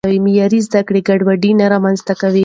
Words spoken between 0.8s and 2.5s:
کړه ګډوډي نه رامنځته کوي.